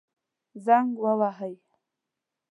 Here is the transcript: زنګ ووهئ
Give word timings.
زنګ 0.65 0.89
ووهئ 1.03 1.55